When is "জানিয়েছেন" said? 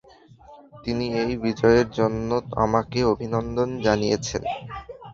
3.85-4.43